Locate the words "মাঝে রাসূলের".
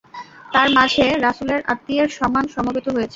0.77-1.61